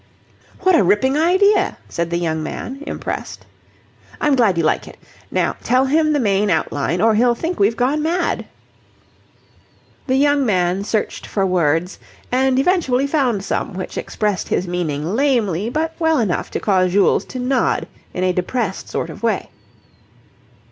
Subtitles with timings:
[0.61, 3.45] "What a ripping idea!" said the young man, impressed.
[4.19, 4.97] "I'm glad you like it.
[5.29, 8.47] Now tell him the main out line, or he'll think we've gone mad."
[10.07, 11.99] The young man searched for words,
[12.31, 17.23] and eventually found some which expressed his meaning lamely but well enough to cause Jules
[17.25, 19.51] to nod in a depressed sort of way.